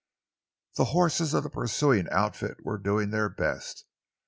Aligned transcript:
The 0.77 0.85
horses 0.97 1.35
of 1.35 1.43
the 1.43 1.51
pursuing 1.51 2.09
outfit 2.09 2.65
were 2.65 2.79
doing 2.79 3.11
their 3.11 3.29
best. 3.29 3.85